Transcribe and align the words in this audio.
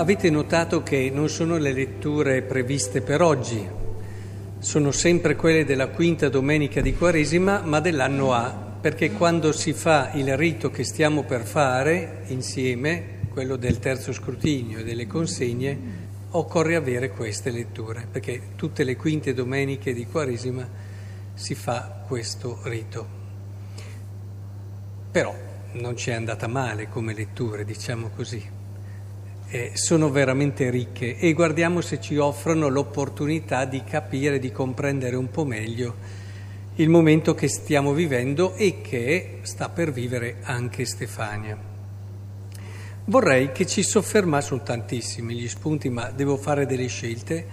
Avete 0.00 0.30
notato 0.30 0.82
che 0.82 1.10
non 1.12 1.28
sono 1.28 1.58
le 1.58 1.74
letture 1.74 2.40
previste 2.40 3.02
per 3.02 3.20
oggi, 3.20 3.68
sono 4.58 4.92
sempre 4.92 5.36
quelle 5.36 5.66
della 5.66 5.88
quinta 5.88 6.30
domenica 6.30 6.80
di 6.80 6.94
Quaresima, 6.94 7.60
ma 7.60 7.80
dell'anno 7.80 8.32
A, 8.32 8.48
perché 8.80 9.12
quando 9.12 9.52
si 9.52 9.74
fa 9.74 10.12
il 10.14 10.38
rito 10.38 10.70
che 10.70 10.84
stiamo 10.84 11.24
per 11.24 11.42
fare 11.42 12.22
insieme, 12.28 13.18
quello 13.30 13.56
del 13.56 13.78
terzo 13.78 14.14
scrutinio 14.14 14.78
e 14.78 14.84
delle 14.84 15.06
consegne, 15.06 15.78
occorre 16.30 16.76
avere 16.76 17.10
queste 17.10 17.50
letture, 17.50 18.08
perché 18.10 18.54
tutte 18.56 18.84
le 18.84 18.96
quinte 18.96 19.34
domeniche 19.34 19.92
di 19.92 20.06
Quaresima 20.06 20.66
si 21.34 21.54
fa 21.54 22.04
questo 22.08 22.58
rito. 22.62 23.06
Però 25.10 25.36
non 25.72 25.94
ci 25.94 26.08
è 26.08 26.14
andata 26.14 26.46
male 26.46 26.88
come 26.88 27.12
letture, 27.12 27.66
diciamo 27.66 28.08
così 28.16 28.59
eh, 29.50 29.72
sono 29.74 30.10
veramente 30.10 30.70
ricche 30.70 31.18
e 31.18 31.32
guardiamo 31.32 31.80
se 31.80 32.00
ci 32.00 32.16
offrono 32.16 32.68
l'opportunità 32.68 33.64
di 33.64 33.82
capire, 33.82 34.38
di 34.38 34.52
comprendere 34.52 35.16
un 35.16 35.28
po' 35.28 35.44
meglio 35.44 36.18
il 36.76 36.88
momento 36.88 37.34
che 37.34 37.48
stiamo 37.48 37.92
vivendo 37.92 38.54
e 38.54 38.80
che 38.80 39.40
sta 39.42 39.68
per 39.68 39.92
vivere 39.92 40.36
anche 40.42 40.86
Stefania. 40.86 41.58
Vorrei 43.04 43.50
che 43.52 43.66
ci 43.66 43.82
soffermassimo, 43.82 44.62
tantissimi 44.62 45.34
gli 45.34 45.48
spunti, 45.48 45.90
ma 45.90 46.10
devo 46.10 46.36
fare 46.36 46.64
delle 46.64 46.86
scelte, 46.86 47.44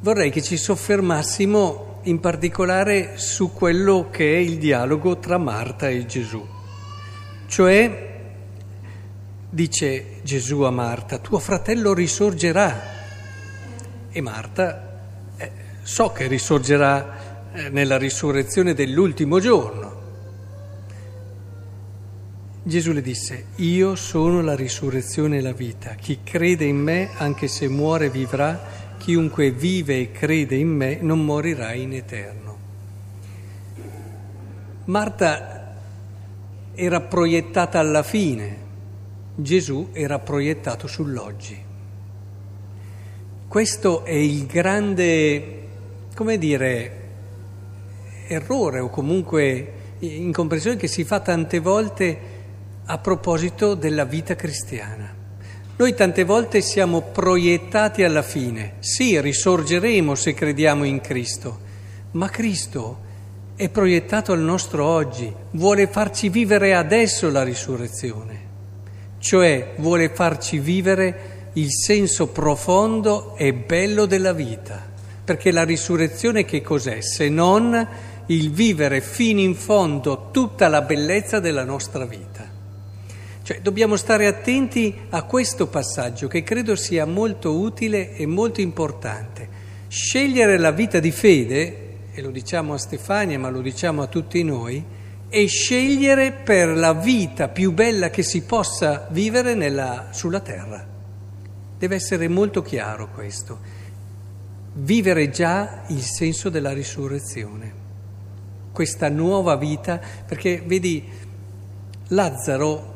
vorrei 0.00 0.30
che 0.30 0.42
ci 0.42 0.56
soffermassimo 0.56 2.00
in 2.04 2.20
particolare 2.20 3.18
su 3.18 3.52
quello 3.52 4.08
che 4.10 4.32
è 4.32 4.38
il 4.38 4.58
dialogo 4.58 5.18
tra 5.18 5.38
Marta 5.38 5.88
e 5.88 6.06
Gesù, 6.06 6.46
cioè 7.46 8.11
dice 9.52 10.20
Gesù 10.22 10.62
a 10.62 10.70
Marta, 10.70 11.18
tuo 11.18 11.38
fratello 11.38 11.92
risorgerà. 11.92 12.80
E 14.10 14.20
Marta, 14.22 15.00
eh, 15.36 15.50
so 15.82 16.10
che 16.10 16.26
risorgerà 16.26 17.50
eh, 17.52 17.68
nella 17.68 17.98
risurrezione 17.98 18.72
dell'ultimo 18.72 19.40
giorno. 19.40 20.00
Gesù 22.62 22.92
le 22.92 23.02
disse, 23.02 23.46
io 23.56 23.94
sono 23.94 24.40
la 24.40 24.54
risurrezione 24.54 25.38
e 25.38 25.40
la 25.42 25.52
vita, 25.52 25.96
chi 25.96 26.20
crede 26.24 26.64
in 26.64 26.78
me, 26.78 27.10
anche 27.18 27.46
se 27.46 27.68
muore, 27.68 28.08
vivrà, 28.08 28.58
chiunque 28.96 29.50
vive 29.50 29.98
e 29.98 30.12
crede 30.12 30.56
in 30.56 30.68
me 30.68 30.98
non 31.00 31.22
morirà 31.24 31.74
in 31.74 31.92
eterno. 31.92 32.56
Marta 34.84 35.74
era 36.74 37.00
proiettata 37.00 37.78
alla 37.78 38.02
fine, 38.02 38.61
Gesù 39.34 39.88
era 39.92 40.18
proiettato 40.18 40.86
sull'oggi. 40.86 41.58
Questo 43.48 44.04
è 44.04 44.12
il 44.12 44.44
grande, 44.44 45.68
come 46.14 46.36
dire, 46.36 47.00
errore 48.28 48.80
o 48.80 48.90
comunque 48.90 49.72
incomprensione 50.00 50.76
che 50.76 50.86
si 50.86 51.04
fa 51.04 51.20
tante 51.20 51.60
volte 51.60 52.18
a 52.84 52.98
proposito 52.98 53.74
della 53.74 54.04
vita 54.04 54.34
cristiana. 54.34 55.14
Noi 55.76 55.94
tante 55.94 56.24
volte 56.24 56.60
siamo 56.60 57.00
proiettati 57.00 58.04
alla 58.04 58.22
fine, 58.22 58.74
sì, 58.80 59.18
risorgeremo 59.18 60.14
se 60.14 60.34
crediamo 60.34 60.84
in 60.84 61.00
Cristo, 61.00 61.58
ma 62.12 62.28
Cristo 62.28 62.98
è 63.56 63.70
proiettato 63.70 64.32
al 64.32 64.40
nostro 64.40 64.84
oggi, 64.84 65.32
vuole 65.52 65.86
farci 65.86 66.28
vivere 66.28 66.74
adesso 66.74 67.30
la 67.30 67.42
risurrezione 67.42 68.41
cioè 69.22 69.74
vuole 69.76 70.08
farci 70.08 70.58
vivere 70.58 71.50
il 71.52 71.68
senso 71.70 72.26
profondo 72.28 73.36
e 73.36 73.54
bello 73.54 74.04
della 74.04 74.32
vita, 74.32 74.84
perché 75.24 75.52
la 75.52 75.62
risurrezione 75.62 76.44
che 76.44 76.60
cos'è 76.60 77.00
se 77.00 77.28
non 77.28 77.88
il 78.26 78.50
vivere 78.50 79.00
fino 79.00 79.38
in 79.38 79.54
fondo 79.54 80.30
tutta 80.32 80.66
la 80.66 80.82
bellezza 80.82 81.38
della 81.38 81.62
nostra 81.62 82.04
vita? 82.04 82.50
Cioè 83.44 83.60
dobbiamo 83.60 83.94
stare 83.94 84.26
attenti 84.26 84.92
a 85.10 85.22
questo 85.22 85.68
passaggio 85.68 86.26
che 86.26 86.42
credo 86.42 86.74
sia 86.74 87.06
molto 87.06 87.56
utile 87.56 88.16
e 88.16 88.26
molto 88.26 88.60
importante. 88.60 89.48
Scegliere 89.86 90.58
la 90.58 90.72
vita 90.72 90.98
di 90.98 91.12
fede, 91.12 91.90
e 92.12 92.20
lo 92.20 92.30
diciamo 92.30 92.74
a 92.74 92.78
Stefania 92.78 93.38
ma 93.38 93.50
lo 93.50 93.60
diciamo 93.60 94.02
a 94.02 94.08
tutti 94.08 94.42
noi, 94.42 94.84
e 95.34 95.46
scegliere 95.46 96.30
per 96.30 96.76
la 96.76 96.92
vita 96.92 97.48
più 97.48 97.72
bella 97.72 98.10
che 98.10 98.22
si 98.22 98.42
possa 98.42 99.06
vivere 99.08 99.54
nella, 99.54 100.08
sulla 100.10 100.40
terra. 100.40 100.86
Deve 101.78 101.94
essere 101.94 102.28
molto 102.28 102.60
chiaro 102.60 103.08
questo. 103.08 103.58
Vivere 104.74 105.30
già 105.30 105.84
il 105.86 106.02
senso 106.02 106.50
della 106.50 106.74
risurrezione, 106.74 107.72
questa 108.72 109.08
nuova 109.08 109.56
vita, 109.56 109.98
perché 110.26 110.62
vedi, 110.66 111.02
Lazzaro 112.08 112.90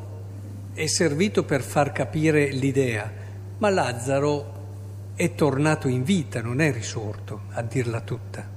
è 0.74 0.86
servito 0.88 1.42
per 1.42 1.62
far 1.62 1.90
capire 1.92 2.50
l'idea, 2.50 3.10
ma 3.56 3.70
Lazzaro 3.70 5.14
è 5.14 5.34
tornato 5.34 5.88
in 5.88 6.02
vita, 6.02 6.42
non 6.42 6.60
è 6.60 6.70
risorto, 6.70 7.44
a 7.52 7.62
dirla 7.62 8.02
tutta. 8.02 8.55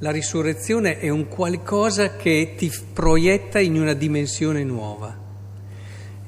La 0.00 0.12
risurrezione 0.12 1.00
è 1.00 1.08
un 1.08 1.26
qualcosa 1.26 2.14
che 2.14 2.54
ti 2.56 2.72
proietta 2.92 3.58
in 3.58 3.80
una 3.80 3.94
dimensione 3.94 4.62
nuova. 4.62 5.26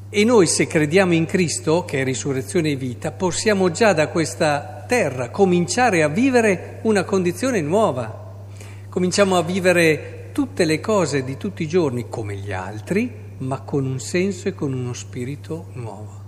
E 0.09 0.25
noi 0.25 0.49
se 0.49 0.67
crediamo 0.67 1.15
in 1.15 1.25
Cristo, 1.25 1.85
che 1.85 2.01
è 2.01 2.05
risurrezione 2.05 2.71
e 2.71 2.77
vita, 2.77 3.13
possiamo 3.13 3.71
già 3.71 3.93
da 3.93 4.09
questa 4.09 4.85
terra 4.89 5.31
cominciare 5.31 6.03
a 6.03 6.09
vivere 6.09 6.81
una 6.83 7.05
condizione 7.05 7.61
nuova. 7.61 8.43
Cominciamo 8.89 9.37
a 9.37 9.43
vivere 9.45 10.31
tutte 10.33 10.65
le 10.65 10.81
cose 10.81 11.23
di 11.23 11.37
tutti 11.37 11.63
i 11.63 11.69
giorni 11.69 12.09
come 12.09 12.35
gli 12.35 12.51
altri, 12.51 13.09
ma 13.39 13.61
con 13.61 13.87
un 13.87 14.01
senso 14.01 14.49
e 14.49 14.55
con 14.55 14.73
uno 14.73 14.95
spirito 14.95 15.69
nuovo. 15.75 16.19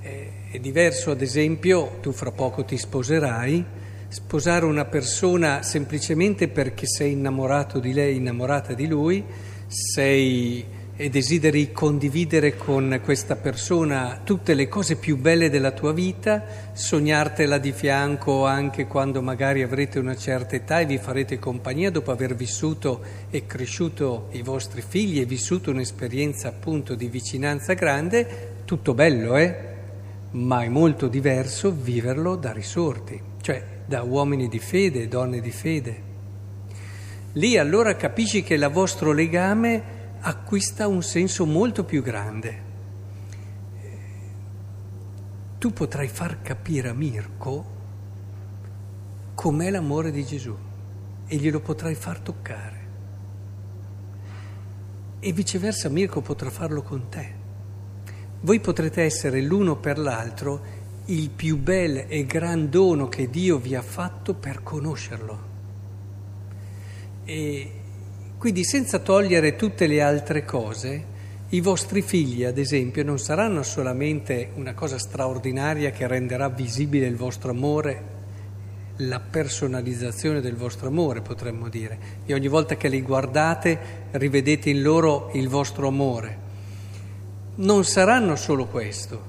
È 0.00 0.58
diverso, 0.58 1.10
ad 1.10 1.20
esempio, 1.20 1.98
tu 2.00 2.10
fra 2.10 2.32
poco 2.32 2.64
ti 2.64 2.78
sposerai, 2.78 3.79
Sposare 4.12 4.64
una 4.64 4.86
persona 4.86 5.62
semplicemente 5.62 6.48
perché 6.48 6.84
sei 6.84 7.12
innamorato 7.12 7.78
di 7.78 7.92
lei, 7.92 8.16
innamorata 8.16 8.72
di 8.72 8.88
lui, 8.88 9.24
sei 9.68 10.64
e 10.96 11.08
desideri 11.08 11.70
condividere 11.70 12.56
con 12.56 13.00
questa 13.04 13.36
persona 13.36 14.20
tutte 14.24 14.54
le 14.54 14.66
cose 14.66 14.96
più 14.96 15.16
belle 15.16 15.48
della 15.48 15.70
tua 15.70 15.92
vita, 15.92 16.44
sognartela 16.72 17.58
di 17.58 17.70
fianco 17.70 18.46
anche 18.46 18.88
quando 18.88 19.22
magari 19.22 19.62
avrete 19.62 20.00
una 20.00 20.16
certa 20.16 20.56
età 20.56 20.80
e 20.80 20.86
vi 20.86 20.98
farete 20.98 21.38
compagnia 21.38 21.92
dopo 21.92 22.10
aver 22.10 22.34
vissuto 22.34 23.02
e 23.30 23.46
cresciuto 23.46 24.26
i 24.32 24.42
vostri 24.42 24.82
figli 24.82 25.20
e 25.20 25.24
vissuto 25.24 25.70
un'esperienza 25.70 26.48
appunto 26.48 26.96
di 26.96 27.06
vicinanza 27.06 27.74
grande, 27.74 28.54
tutto 28.64 28.92
bello, 28.92 29.36
eh? 29.36 29.68
Ma 30.32 30.64
è 30.64 30.68
molto 30.68 31.06
diverso 31.06 31.70
viverlo 31.70 32.34
da 32.34 32.50
risorti, 32.52 33.29
cioè 33.40 33.64
da 33.86 34.02
uomini 34.02 34.48
di 34.48 34.58
fede, 34.58 35.08
donne 35.08 35.40
di 35.40 35.50
fede. 35.50 36.08
Lì 37.34 37.56
allora 37.56 37.96
capisci 37.96 38.42
che 38.42 38.54
il 38.54 38.68
vostro 38.72 39.12
legame 39.12 39.98
acquista 40.20 40.86
un 40.86 41.02
senso 41.02 41.46
molto 41.46 41.84
più 41.84 42.02
grande. 42.02 42.68
Tu 45.58 45.72
potrai 45.72 46.08
far 46.08 46.42
capire 46.42 46.88
a 46.88 46.94
Mirko 46.94 47.78
com'è 49.34 49.70
l'amore 49.70 50.10
di 50.10 50.24
Gesù 50.24 50.56
e 51.26 51.36
glielo 51.36 51.60
potrai 51.60 51.94
far 51.94 52.18
toccare. 52.20 52.78
E 55.20 55.32
viceversa 55.32 55.88
Mirko 55.88 56.20
potrà 56.20 56.50
farlo 56.50 56.82
con 56.82 57.08
te. 57.08 57.38
Voi 58.40 58.58
potrete 58.60 59.02
essere 59.02 59.40
l'uno 59.42 59.76
per 59.76 59.98
l'altro 59.98 60.79
il 61.10 61.30
più 61.30 61.58
bel 61.58 62.04
e 62.06 62.24
gran 62.24 62.70
dono 62.70 63.08
che 63.08 63.28
Dio 63.28 63.58
vi 63.58 63.74
ha 63.74 63.82
fatto 63.82 64.34
per 64.34 64.62
conoscerlo. 64.62 65.48
E 67.24 67.70
quindi 68.38 68.64
senza 68.64 69.00
togliere 69.00 69.56
tutte 69.56 69.86
le 69.86 70.00
altre 70.02 70.44
cose, 70.44 71.18
i 71.48 71.60
vostri 71.60 72.00
figli, 72.00 72.44
ad 72.44 72.58
esempio, 72.58 73.02
non 73.02 73.18
saranno 73.18 73.64
solamente 73.64 74.50
una 74.54 74.72
cosa 74.72 74.98
straordinaria 74.98 75.90
che 75.90 76.06
renderà 76.06 76.48
visibile 76.48 77.06
il 77.06 77.16
vostro 77.16 77.50
amore, 77.50 78.18
la 78.98 79.18
personalizzazione 79.18 80.40
del 80.40 80.54
vostro 80.54 80.88
amore, 80.88 81.22
potremmo 81.22 81.68
dire, 81.68 81.98
e 82.24 82.34
ogni 82.34 82.46
volta 82.46 82.76
che 82.76 82.88
li 82.88 83.02
guardate 83.02 83.78
rivedete 84.12 84.70
in 84.70 84.80
loro 84.80 85.30
il 85.32 85.48
vostro 85.48 85.88
amore. 85.88 86.38
Non 87.56 87.84
saranno 87.84 88.36
solo 88.36 88.66
questo, 88.66 89.22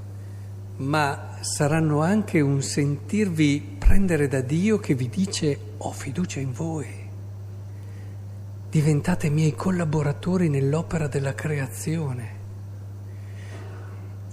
ma 0.77 1.30
saranno 1.41 2.01
anche 2.01 2.39
un 2.39 2.61
sentirvi 2.61 3.77
prendere 3.79 4.27
da 4.27 4.41
Dio 4.41 4.79
che 4.79 4.93
vi 4.93 5.09
dice 5.09 5.57
ho 5.77 5.91
fiducia 5.91 6.39
in 6.39 6.53
voi, 6.53 6.87
diventate 8.69 9.29
miei 9.29 9.55
collaboratori 9.55 10.49
nell'opera 10.49 11.07
della 11.07 11.33
creazione. 11.33 12.39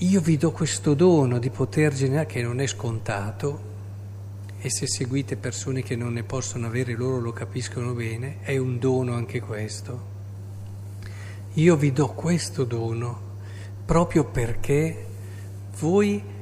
io 0.01 0.21
vi 0.21 0.37
do 0.37 0.53
questo 0.53 0.95
dono 0.95 1.39
di 1.39 1.51
poter 1.51 1.93
generare, 1.93 2.27
che 2.27 2.43
non 2.43 2.61
è 2.61 2.67
scontato, 2.67 3.67
e 4.61 4.71
se 4.71 4.87
seguite 4.87 5.37
persone 5.37 5.83
che 5.83 5.97
non 5.97 6.13
ne 6.13 6.23
possono 6.23 6.67
avere, 6.67 6.95
loro 6.95 7.19
lo 7.19 7.33
capiscono 7.33 7.95
bene, 7.95 8.39
è 8.43 8.57
un 8.59 8.79
dono 8.79 9.15
anche 9.15 9.41
questo. 9.41 10.17
Io 11.55 11.75
vi 11.75 11.91
do 11.93 12.09
questo 12.09 12.65
dono 12.65 13.21
proprio 13.85 14.25
perché 14.25 15.07
voi 15.81 16.37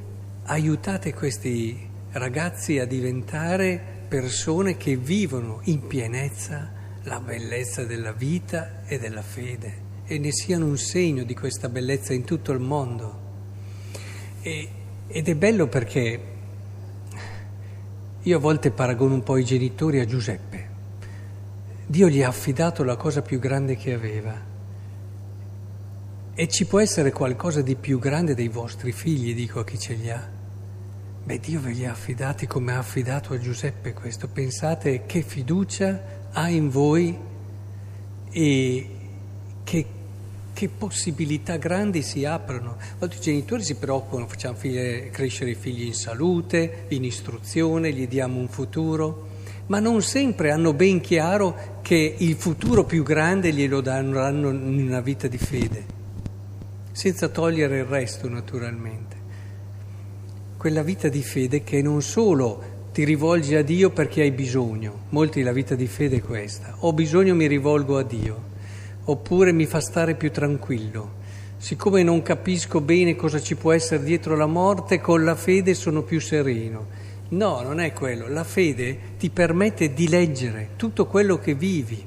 aiutate 0.47 1.13
questi 1.13 1.89
ragazzi 2.13 2.79
a 2.79 2.87
diventare 2.87 3.81
persone 4.09 4.77
che 4.77 4.97
vivono 4.97 5.61
in 5.65 5.87
pienezza 5.87 6.73
la 7.03 7.21
bellezza 7.21 7.85
della 7.85 8.13
vita 8.13 8.85
e 8.87 8.99
della 8.99 9.23
fede 9.23 9.85
e 10.07 10.19
ne 10.19 10.33
siano 10.33 10.67
un 10.67 10.79
segno 10.79 11.25
di 11.25 11.35
questa 11.35 11.69
bellezza 11.69 12.13
in 12.13 12.25
tutto 12.25 12.53
il 12.53 12.61
mondo. 12.61 13.25
E, 14.41 14.69
ed 15.09 15.29
è 15.29 15.35
bello 15.35 15.67
perché 15.67 16.21
io 18.23 18.37
a 18.37 18.41
volte 18.41 18.71
paragono 18.71 19.15
un 19.15 19.23
po' 19.23 19.37
i 19.37 19.45
genitori 19.45 19.99
a 19.99 20.05
Giuseppe. 20.05 20.75
Dio 21.87 22.09
gli 22.09 22.23
ha 22.23 22.29
affidato 22.29 22.85
la 22.85 22.97
cosa 22.97 23.23
più 23.23 23.41
grande 23.41 23.77
che 23.77 23.93
aveva. 23.93 24.55
E 26.39 26.49
ci 26.49 26.67
può 26.67 26.81
essere 26.81 27.13
qualcosa 27.13 27.63
di 27.63 27.77
più 27.77 27.99
grande 27.99 28.35
dei 28.35 28.49
vostri 28.49 28.93
figli, 28.93 29.35
dico 29.35 29.61
a 29.61 29.65
chi 29.65 29.79
ce 29.79 29.95
li 29.95 30.11
ha. 30.11 30.23
Beh, 31.25 31.41
Dio 31.41 31.59
ve 31.61 31.71
li 31.71 31.87
ha 31.87 31.93
affidati 31.93 32.47
come 32.47 32.75
ha 32.75 32.79
affidato 32.79 33.33
a 33.33 33.39
Giuseppe 33.39 33.95
questo. 33.95 34.29
Pensate 34.29 35.07
che 35.07 35.23
fiducia 35.23 36.29
ha 36.33 36.51
in 36.51 36.69
voi 36.69 37.19
e 38.31 38.91
che 39.65 39.87
che 40.57 40.69
possibilità 40.71 41.57
grandi 41.57 42.01
si 42.01 42.25
aprono. 42.25 42.79
Molti 42.99 43.21
genitori 43.21 43.63
si 43.63 43.75
preoccupano, 43.75 44.27
facciamo 44.27 44.57
figli, 44.57 45.11
crescere 45.11 45.51
i 45.51 45.55
figli 45.55 45.85
in 45.85 45.93
salute, 45.93 46.87
in 46.89 47.05
istruzione, 47.05 47.93
gli 47.93 48.09
diamo 48.09 48.39
un 48.39 48.49
futuro, 48.49 49.27
ma 49.67 49.81
non 49.81 50.01
sempre 50.01 50.51
hanno 50.51 50.73
ben 50.73 51.03
chiaro 51.03 51.81
che 51.83 52.15
il 52.17 52.37
futuro 52.37 52.85
più 52.85 53.03
grande 53.03 53.53
glielo 53.53 53.83
daranno 53.83 54.49
in 54.49 54.87
una 54.87 55.01
vita 55.01 55.29
di 55.29 55.37
fede, 55.37 55.96
senza 56.97 57.29
togliere 57.29 57.81
il 57.81 57.85
resto 57.85 58.27
naturalmente. 58.27 59.17
Quella 60.57 60.83
vita 60.83 61.09
di 61.09 61.23
fede 61.23 61.63
che 61.63 61.83
non 61.83 62.01
solo 62.01 62.89
ti 62.91 63.05
rivolgi 63.05 63.55
a 63.55 63.63
Dio 63.63 63.91
perché 63.91 64.23
hai 64.23 64.31
bisogno, 64.31 65.01
molti 65.11 65.43
la 65.43 65.53
vita 65.53 65.75
di 65.75 65.89
fede 65.89 66.17
è 66.17 66.23
questa, 66.23 66.75
ho 66.79 66.95
bisogno 66.95 67.35
mi 67.35 67.47
rivolgo 67.49 67.99
a 67.99 68.03
Dio 68.03 68.55
oppure 69.05 69.53
mi 69.53 69.67
fa 69.67 69.79
stare 69.81 70.15
più 70.15 70.31
tranquillo. 70.31 71.25
Siccome 71.59 72.03
non 72.03 72.23
capisco 72.23 72.81
bene 72.81 73.15
cosa 73.15 73.43
ci 73.43 73.57
può 73.57 73.73
essere 73.73 74.03
dietro 74.03 74.35
la 74.35 74.47
morte, 74.47 74.99
con 74.99 75.23
la 75.23 75.35
fede 75.35 75.75
sono 75.75 76.03
più 76.03 76.19
sereno. 76.19 76.87
No, 77.29 77.61
non 77.61 77.79
è 77.79 77.93
quello. 77.93 78.27
La 78.27 78.45
fede 78.45 78.99
ti 79.19 79.29
permette 79.29 79.93
di 79.93 80.09
leggere 80.09 80.71
tutto 80.77 81.05
quello 81.05 81.39
che 81.39 81.55
vivi. 81.55 82.03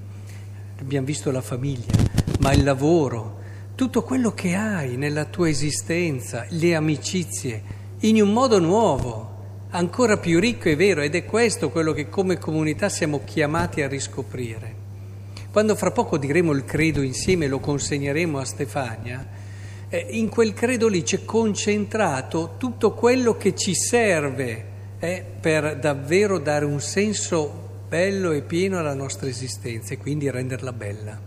Abbiamo 0.79 1.05
visto 1.05 1.29
la 1.29 1.41
famiglia, 1.41 1.93
ma 2.39 2.53
il 2.53 2.63
lavoro, 2.63 3.38
tutto 3.79 4.03
quello 4.03 4.33
che 4.33 4.55
hai 4.55 4.97
nella 4.97 5.23
tua 5.23 5.47
esistenza, 5.47 6.45
le 6.49 6.75
amicizie, 6.75 7.63
in 7.99 8.21
un 8.21 8.33
modo 8.33 8.59
nuovo, 8.59 9.67
ancora 9.69 10.17
più 10.17 10.37
ricco 10.37 10.67
e 10.67 10.75
vero. 10.75 10.99
Ed 10.99 11.15
è 11.15 11.23
questo 11.23 11.69
quello 11.69 11.93
che 11.93 12.09
come 12.09 12.37
comunità 12.37 12.89
siamo 12.89 13.21
chiamati 13.23 13.81
a 13.81 13.87
riscoprire. 13.87 14.75
Quando 15.49 15.77
fra 15.77 15.91
poco 15.91 16.17
diremo 16.17 16.51
il 16.51 16.65
credo 16.65 17.01
insieme, 17.01 17.47
lo 17.47 17.61
consegneremo 17.61 18.37
a 18.37 18.43
Stefania, 18.43 19.25
eh, 19.87 20.07
in 20.09 20.27
quel 20.27 20.53
credo 20.53 20.89
lì 20.89 21.01
c'è 21.01 21.23
concentrato 21.23 22.55
tutto 22.57 22.91
quello 22.91 23.37
che 23.37 23.55
ci 23.55 23.73
serve 23.73 24.65
eh, 24.99 25.23
per 25.39 25.77
davvero 25.77 26.37
dare 26.37 26.65
un 26.65 26.81
senso 26.81 27.85
bello 27.87 28.31
e 28.31 28.41
pieno 28.41 28.77
alla 28.77 28.93
nostra 28.93 29.29
esistenza 29.29 29.93
e 29.93 29.97
quindi 29.97 30.29
renderla 30.29 30.73
bella. 30.73 31.17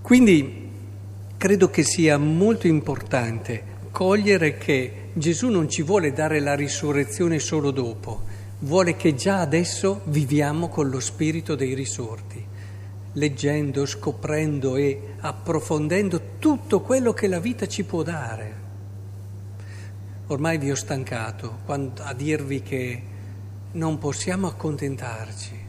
Quindi 0.00 0.67
credo 1.38 1.70
che 1.70 1.82
sia 1.82 2.18
molto 2.18 2.66
importante 2.66 3.76
cogliere 3.90 4.58
che 4.58 5.10
Gesù 5.14 5.48
non 5.48 5.70
ci 5.70 5.80
vuole 5.82 6.12
dare 6.12 6.40
la 6.40 6.54
risurrezione 6.54 7.38
solo 7.38 7.70
dopo, 7.70 8.22
vuole 8.60 8.96
che 8.96 9.14
già 9.14 9.40
adesso 9.40 10.02
viviamo 10.04 10.68
con 10.68 10.90
lo 10.90 11.00
spirito 11.00 11.54
dei 11.54 11.72
risorti 11.72 12.44
leggendo, 13.18 13.84
scoprendo 13.84 14.76
e 14.76 15.14
approfondendo 15.20 16.20
tutto 16.38 16.80
quello 16.80 17.12
che 17.12 17.26
la 17.26 17.40
vita 17.40 17.66
ci 17.66 17.84
può 17.84 18.02
dare. 18.02 18.66
Ormai 20.28 20.58
vi 20.58 20.70
ho 20.70 20.74
stancato 20.74 21.60
a 21.66 22.14
dirvi 22.14 22.62
che 22.62 23.02
non 23.72 23.98
possiamo 23.98 24.46
accontentarci. 24.46 25.66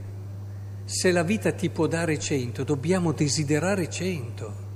Se 0.85 1.11
la 1.11 1.23
vita 1.23 1.51
ti 1.51 1.69
può 1.69 1.87
dare 1.87 2.19
cento, 2.19 2.63
dobbiamo 2.63 3.11
desiderare 3.13 3.89
cento. 3.89 4.67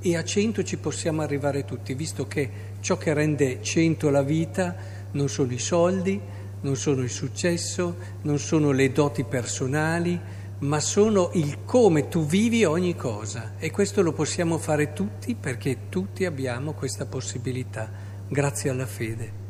E 0.00 0.16
a 0.16 0.24
cento 0.24 0.62
ci 0.62 0.76
possiamo 0.76 1.22
arrivare 1.22 1.64
tutti, 1.64 1.94
visto 1.94 2.26
che 2.26 2.50
ciò 2.80 2.96
che 2.96 3.12
rende 3.12 3.62
cento 3.62 4.10
la 4.10 4.22
vita 4.22 4.76
non 5.12 5.28
sono 5.28 5.52
i 5.52 5.58
soldi, 5.58 6.20
non 6.60 6.76
sono 6.76 7.02
il 7.02 7.10
successo, 7.10 7.96
non 8.22 8.38
sono 8.38 8.70
le 8.70 8.92
doti 8.92 9.24
personali, 9.24 10.20
ma 10.60 10.80
sono 10.80 11.30
il 11.34 11.64
come 11.64 12.08
tu 12.08 12.26
vivi 12.26 12.64
ogni 12.64 12.96
cosa 12.96 13.52
e 13.58 13.70
questo 13.70 14.02
lo 14.02 14.12
possiamo 14.12 14.58
fare 14.58 14.92
tutti 14.92 15.36
perché 15.36 15.88
tutti 15.88 16.24
abbiamo 16.24 16.72
questa 16.72 17.06
possibilità, 17.06 17.90
grazie 18.28 18.70
alla 18.70 18.86
fede. 18.86 19.46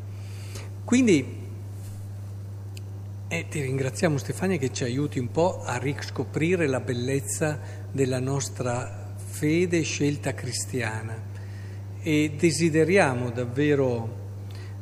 Quindi 0.85 1.47
eh, 3.29 3.47
ti 3.49 3.61
ringraziamo 3.61 4.19
Stefania 4.19 4.57
che 4.57 4.73
ci 4.73 4.85
aiuti 4.85 5.19
un 5.19 5.31
po' 5.31 5.63
a 5.63 5.77
riscoprire 5.77 6.67
la 6.67 6.81
bellezza 6.81 7.59
della 7.91 8.21
nostra 8.21 8.98
fede 9.39 9.83
scelta 9.83 10.35
cristiana 10.35 11.17
e 12.03 12.33
desideriamo 12.37 13.31
davvero, 13.31 14.17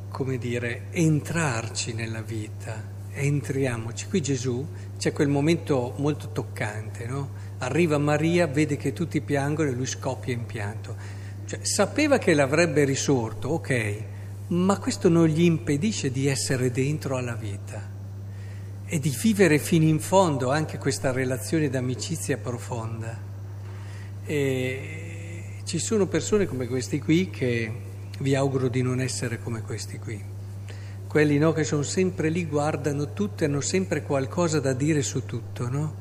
come 0.09 0.39
dire, 0.39 0.85
entrarci 0.93 1.93
nella 1.93 2.23
vita 2.23 2.95
entriamoci. 3.13 4.07
Qui 4.09 4.23
Gesù 4.23 4.67
c'è 4.97 5.13
quel 5.13 5.29
momento 5.29 5.93
molto 5.99 6.31
toccante, 6.33 7.05
no? 7.05 7.29
Arriva 7.59 7.99
Maria, 7.99 8.47
vede 8.47 8.79
che 8.79 8.95
tutti 8.95 9.21
piangono 9.21 9.69
e 9.69 9.73
lui 9.73 9.85
scoppia 9.85 10.33
in 10.33 10.47
pianto. 10.47 10.97
Cioè, 11.45 11.59
sapeva 11.63 12.17
che 12.17 12.33
l'avrebbe 12.33 12.85
risorto, 12.85 13.49
ok, 13.49 14.05
ma 14.49 14.79
questo 14.79 15.11
non 15.11 15.27
gli 15.27 15.43
impedisce 15.43 16.11
di 16.11 16.29
essere 16.29 16.71
dentro 16.71 17.19
alla 17.19 17.35
vita 17.35 17.91
e 18.87 18.99
di 18.99 19.15
vivere 19.21 19.59
fino 19.59 19.85
in 19.85 20.01
fondo 20.01 20.51
anche 20.51 20.79
questa 20.79 21.13
relazione 21.13 21.69
d'amicizia 21.69 22.39
profonda. 22.39 23.35
E 24.27 25.61
ci 25.65 25.79
sono 25.79 26.07
persone 26.07 26.47
come 26.47 26.67
questi 26.67 27.01
qui 27.01 27.31
che 27.31 27.73
vi 28.19 28.35
auguro 28.35 28.69
di 28.69 28.83
non 28.83 29.01
essere 29.01 29.41
come 29.41 29.63
questi 29.63 29.99
qui 29.99 30.35
quelli 31.17 31.39
no, 31.39 31.53
che 31.53 31.65
sono 31.65 31.81
sempre 31.81 32.29
lì, 32.29 32.45
guardano 32.45 33.15
tutto 33.15 33.43
e 33.43 33.47
hanno 33.47 33.63
sempre 33.63 34.03
qualcosa 34.03 34.61
da 34.61 34.75
dire 34.75 35.01
su 35.01 35.25
tutto, 35.25 35.67
no? 35.67 35.95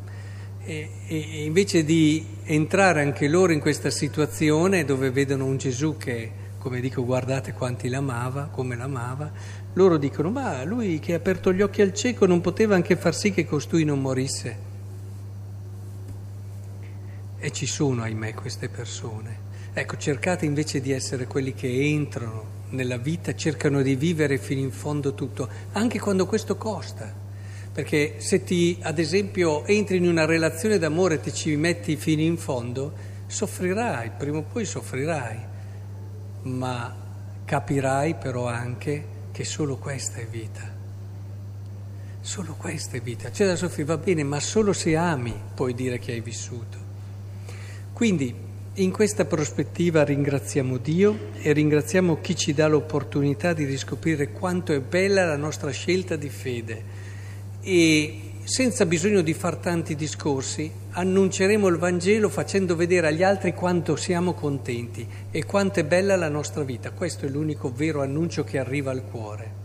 E, 0.61 0.89
e, 1.07 1.45
invece 1.45 1.85
di 1.85 2.25
entrare 2.43 3.01
anche 3.01 3.29
loro 3.29 3.53
in 3.53 3.61
questa 3.61 3.89
situazione 3.89 4.83
dove 4.83 5.11
vedono 5.11 5.45
un 5.45 5.55
Gesù 5.55 5.95
che, 5.95 6.29
come 6.57 6.81
dico, 6.81 7.05
guardate 7.05 7.53
quanti 7.53 7.87
l'amava, 7.87 8.49
come 8.51 8.75
l'amava, 8.75 9.31
loro 9.71 9.95
dicono, 9.95 10.31
ma 10.31 10.65
lui 10.65 10.99
che 10.99 11.13
ha 11.13 11.15
aperto 11.15 11.53
gli 11.53 11.61
occhi 11.61 11.81
al 11.81 11.93
cieco 11.93 12.25
non 12.25 12.41
poteva 12.41 12.75
anche 12.75 12.97
far 12.97 13.15
sì 13.15 13.31
che 13.31 13.45
costui 13.45 13.85
non 13.85 14.01
morisse. 14.01 14.74
E 17.45 17.51
ci 17.51 17.67
sono, 17.67 18.01
ahimè, 18.01 18.33
queste 18.33 18.69
persone. 18.69 19.37
Ecco, 19.71 19.97
cercate 19.97 20.45
invece 20.45 20.81
di 20.81 20.91
essere 20.91 21.27
quelli 21.27 21.53
che 21.53 21.69
entrano 21.69 22.63
nella 22.69 22.97
vita, 22.97 23.35
cercano 23.35 23.83
di 23.83 23.95
vivere 23.95 24.39
fino 24.39 24.61
in 24.61 24.71
fondo 24.71 25.13
tutto, 25.13 25.47
anche 25.73 25.99
quando 25.99 26.25
questo 26.25 26.57
costa. 26.57 27.13
Perché 27.71 28.15
se 28.17 28.43
ti, 28.43 28.79
ad 28.81 28.97
esempio, 28.97 29.63
entri 29.65 29.97
in 29.97 30.07
una 30.07 30.25
relazione 30.25 30.79
d'amore 30.79 31.15
e 31.15 31.19
ti 31.19 31.31
ci 31.31 31.55
metti 31.55 31.95
fino 31.97 32.23
in 32.23 32.35
fondo, 32.35 32.93
soffrirai, 33.27 34.13
prima 34.17 34.39
o 34.39 34.41
poi 34.51 34.65
soffrirai, 34.65 35.37
ma 36.41 36.95
capirai 37.45 38.15
però 38.15 38.47
anche 38.47 39.05
che 39.31 39.45
solo 39.45 39.77
questa 39.77 40.17
è 40.17 40.25
vita. 40.25 40.67
Solo 42.21 42.55
questa 42.57 42.97
è 42.97 43.01
vita. 43.01 43.29
C'è 43.29 43.45
da 43.45 43.55
soffrire, 43.55 43.85
va 43.85 43.97
bene, 43.97 44.23
ma 44.23 44.39
solo 44.39 44.73
se 44.73 44.95
ami 44.95 45.39
puoi 45.53 45.75
dire 45.75 45.99
che 45.99 46.11
hai 46.11 46.21
vissuto. 46.21 46.84
Quindi 47.95 48.35
in 48.73 48.91
questa 48.91 49.23
prospettiva 49.23 50.03
ringraziamo 50.03 50.75
Dio 50.75 51.29
e 51.41 51.53
ringraziamo 51.53 52.19
chi 52.19 52.35
ci 52.35 52.53
dà 52.53 52.67
l'opportunità 52.67 53.53
di 53.53 53.63
riscoprire 53.63 54.33
quanto 54.33 54.73
è 54.73 54.81
bella 54.81 55.23
la 55.23 55.37
nostra 55.37 55.71
scelta 55.71 56.17
di 56.17 56.27
fede 56.27 56.83
e 57.61 58.19
senza 58.43 58.85
bisogno 58.85 59.21
di 59.21 59.33
far 59.33 59.55
tanti 59.55 59.95
discorsi, 59.95 60.69
annunceremo 60.89 61.67
il 61.67 61.77
Vangelo 61.77 62.27
facendo 62.27 62.75
vedere 62.75 63.07
agli 63.07 63.23
altri 63.23 63.53
quanto 63.53 63.95
siamo 63.95 64.33
contenti 64.33 65.07
e 65.31 65.45
quanto 65.45 65.79
è 65.79 65.85
bella 65.85 66.17
la 66.17 66.27
nostra 66.27 66.63
vita. 66.63 66.91
Questo 66.91 67.25
è 67.25 67.29
l'unico 67.29 67.71
vero 67.71 68.01
annuncio 68.01 68.43
che 68.43 68.59
arriva 68.59 68.91
al 68.91 69.05
cuore. 69.09 69.63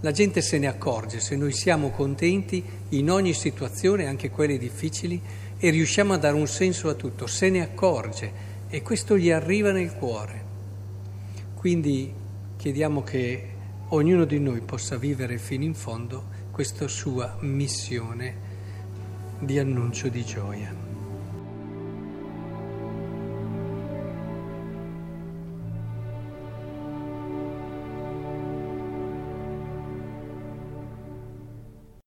La 0.00 0.10
gente 0.10 0.40
se 0.40 0.58
ne 0.58 0.66
accorge 0.66 1.20
se 1.20 1.36
noi 1.36 1.52
siamo 1.52 1.90
contenti 1.90 2.64
in 2.88 3.10
ogni 3.10 3.32
situazione, 3.32 4.06
anche 4.06 4.30
quelle 4.30 4.58
difficili, 4.58 5.20
e 5.62 5.68
riusciamo 5.68 6.14
a 6.14 6.16
dare 6.16 6.34
un 6.34 6.46
senso 6.46 6.88
a 6.88 6.94
tutto, 6.94 7.26
se 7.26 7.50
ne 7.50 7.60
accorge 7.60 8.32
e 8.70 8.80
questo 8.80 9.18
gli 9.18 9.30
arriva 9.30 9.72
nel 9.72 9.94
cuore. 9.94 10.44
Quindi 11.54 12.10
chiediamo 12.56 13.02
che 13.02 13.48
ognuno 13.88 14.24
di 14.24 14.40
noi 14.40 14.62
possa 14.62 14.96
vivere 14.96 15.36
fino 15.36 15.64
in 15.64 15.74
fondo 15.74 16.24
questa 16.50 16.88
sua 16.88 17.36
missione 17.40 18.48
di 19.38 19.58
annuncio 19.58 20.08
di 20.08 20.24
gioia. 20.24 20.89